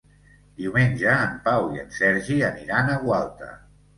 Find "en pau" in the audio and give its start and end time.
1.25-1.67